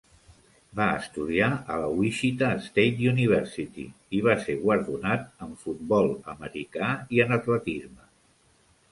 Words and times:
Va 0.77 0.85
estudiar 0.99 1.49
a 1.73 1.75
la 1.81 1.89
Wichita 1.97 2.47
State 2.67 3.09
University 3.11 3.85
i 4.19 4.21
va 4.27 4.35
ser 4.45 4.55
guardonat 4.63 5.27
en 5.49 5.51
futbol 5.65 6.09
americà 6.33 6.89
i 7.19 7.23
en 7.27 7.37
atletisme. 7.37 8.09